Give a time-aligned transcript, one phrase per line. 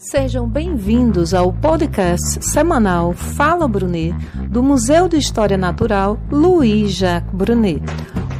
[0.00, 4.14] Sejam bem-vindos ao podcast semanal Fala Brunet,
[4.48, 7.82] do Museu de História Natural Louis Jacques Brunet.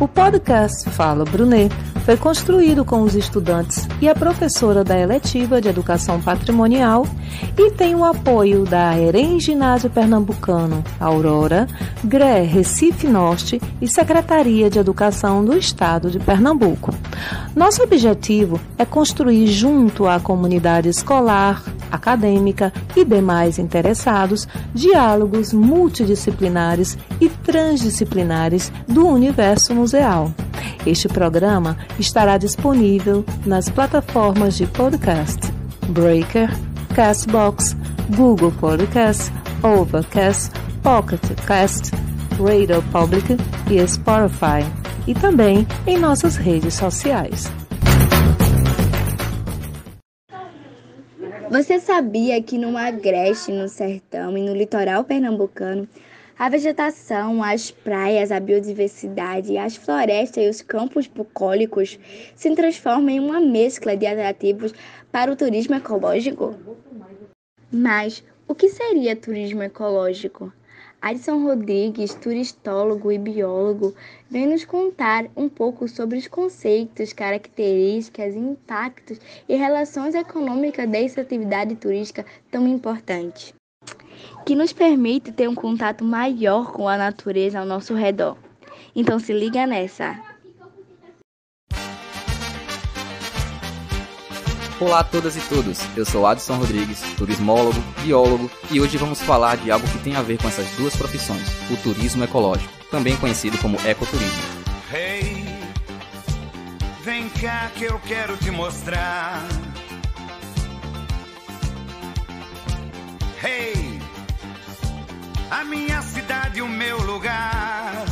[0.01, 1.71] O podcast Fala Brunet
[2.11, 7.07] foi construído com os estudantes e a professora da eletiva de Educação Patrimonial
[7.57, 11.69] e tem o apoio da EREM Ginásio Pernambucano, Aurora,
[12.03, 16.93] GRE Recife Norte e Secretaria de Educação do Estado de Pernambuco.
[17.55, 27.29] Nosso objetivo é construir junto à comunidade escolar, acadêmica e demais interessados diálogos multidisciplinares e
[27.29, 30.33] transdisciplinares do universo museal.
[30.87, 35.41] Este programa estará disponível nas plataformas de podcast
[35.89, 36.49] Breaker,
[36.95, 37.77] Castbox,
[38.17, 40.53] Google Podcast, Overcast,
[40.83, 41.91] Pocket Cast,
[42.39, 43.37] Radio Public
[43.71, 44.65] e Spotify,
[45.07, 47.51] e também em nossas redes sociais.
[51.51, 55.89] Você sabia que no Agreste, no sertão e no litoral pernambucano,
[56.41, 61.99] a vegetação, as praias, a biodiversidade, as florestas e os campos bucólicos
[62.35, 64.73] se transformam em uma mescla de atrativos
[65.13, 66.57] para o turismo ecológico?
[67.71, 70.51] Mas o que seria turismo ecológico?
[71.03, 73.95] Adson Rodrigues, turistólogo e biólogo,
[74.31, 81.77] vem nos contar um pouco sobre os conceitos, características, impactos e relações econômicas dessa atividade
[81.77, 83.55] turística tão importante,
[84.51, 88.37] que nos permite ter um contato maior com a natureza ao nosso redor.
[88.97, 90.19] Então se liga nessa!
[94.81, 99.57] Olá a todas e todos, eu sou Adson Rodrigues, turismólogo, biólogo e hoje vamos falar
[99.57, 103.57] de algo que tem a ver com essas duas profissões, o turismo ecológico, também conhecido
[103.59, 104.43] como ecoturismo.
[104.93, 105.45] Hey,
[107.05, 109.47] vem cá que eu quero te mostrar.
[113.45, 113.80] Hey,
[115.51, 118.07] a minha cidade, o meu lugar.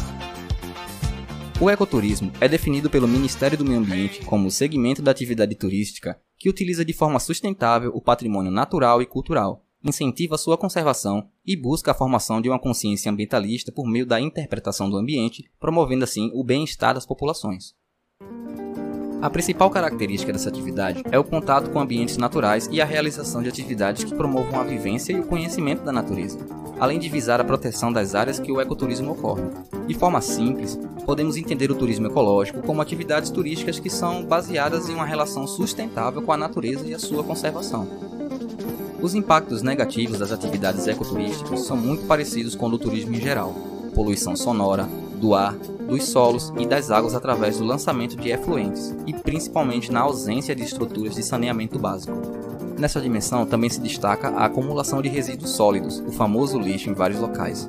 [1.61, 6.48] O ecoturismo é definido pelo Ministério do Meio Ambiente como segmento da atividade turística que
[6.48, 11.95] utiliza de forma sustentável o patrimônio natural e cultural, incentiva sua conservação e busca a
[11.95, 16.95] formação de uma consciência ambientalista por meio da interpretação do ambiente, promovendo assim o bem-estar
[16.95, 17.74] das populações.
[19.20, 23.48] A principal característica dessa atividade é o contato com ambientes naturais e a realização de
[23.48, 26.39] atividades que promovam a vivência e o conhecimento da natureza,
[26.80, 29.42] além de visar a proteção das áreas que o ecoturismo ocorre.
[29.86, 34.94] De forma simples, podemos entender o turismo ecológico como atividades turísticas que são baseadas em
[34.94, 37.88] uma relação sustentável com a natureza e a sua conservação.
[39.00, 43.55] Os impactos negativos das atividades ecoturísticas são muito parecidos com o do turismo em geral:
[43.94, 44.88] poluição sonora,
[45.20, 50.00] do ar, dos solos e das águas através do lançamento de efluentes, e principalmente na
[50.00, 52.58] ausência de estruturas de saneamento básico.
[52.78, 57.18] Nessa dimensão também se destaca a acumulação de resíduos sólidos, o famoso lixo em vários
[57.18, 57.68] locais.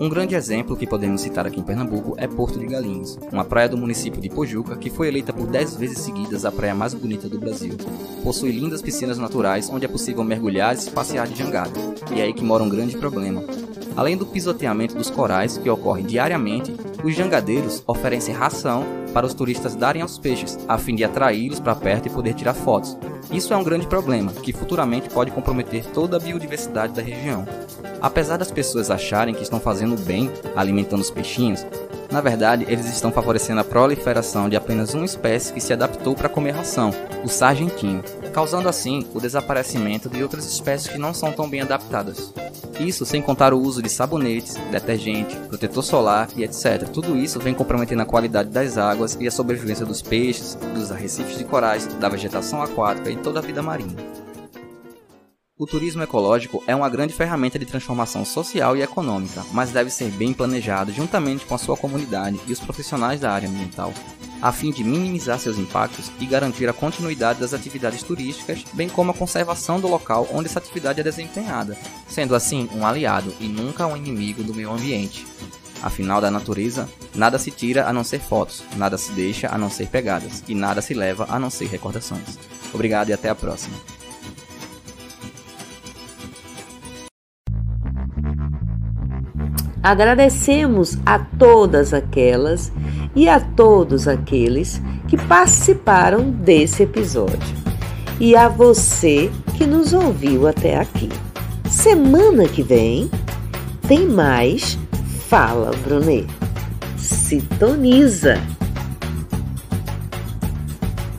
[0.00, 3.68] Um grande exemplo que podemos citar aqui em Pernambuco é Porto de Galinhas, uma praia
[3.68, 7.28] do município de Pojuca que foi eleita por 10 vezes seguidas a praia mais bonita
[7.28, 7.74] do Brasil.
[8.22, 11.78] Possui lindas piscinas naturais onde é possível mergulhar e se passear de jangada,
[12.12, 13.44] e é aí que mora um grande problema.
[13.96, 16.72] Além do pisoteamento dos corais, que ocorre diariamente,
[17.02, 21.74] os jangadeiros oferecem ração para os turistas darem aos peixes, a fim de atraí-los para
[21.74, 22.96] perto e poder tirar fotos.
[23.30, 27.46] Isso é um grande problema, que futuramente pode comprometer toda a biodiversidade da região.
[28.00, 31.66] Apesar das pessoas acharem que estão fazendo bem alimentando os peixinhos,
[32.10, 36.28] na verdade, eles estão favorecendo a proliferação de apenas uma espécie que se adaptou para
[36.28, 36.90] comer ração,
[37.22, 38.02] o sargentinho,
[38.38, 42.32] causando assim o desaparecimento de outras espécies que não são tão bem adaptadas.
[42.78, 46.88] Isso sem contar o uso de sabonetes, detergente, protetor solar e etc.
[46.88, 51.36] Tudo isso vem comprometendo a qualidade das águas e a sobrevivência dos peixes, dos arrecifes
[51.36, 54.27] de corais, da vegetação aquática e toda a vida marinha.
[55.58, 60.08] O turismo ecológico é uma grande ferramenta de transformação social e econômica, mas deve ser
[60.12, 63.92] bem planejado juntamente com a sua comunidade e os profissionais da área ambiental,
[64.40, 69.10] a fim de minimizar seus impactos e garantir a continuidade das atividades turísticas, bem como
[69.10, 73.84] a conservação do local onde essa atividade é desempenhada, sendo assim um aliado e nunca
[73.84, 75.26] um inimigo do meio ambiente.
[75.82, 79.70] Afinal, da natureza, nada se tira a não ser fotos, nada se deixa a não
[79.70, 82.38] ser pegadas, e nada se leva a não ser recordações.
[82.72, 83.97] Obrigado e até a próxima.
[89.82, 92.72] Agradecemos a todas aquelas
[93.14, 97.56] e a todos aqueles que participaram desse episódio
[98.20, 101.08] e a você que nos ouviu até aqui.
[101.68, 103.10] Semana que vem
[103.86, 104.78] tem mais
[105.28, 106.26] Fala Brunet.
[106.96, 108.57] Sintoniza!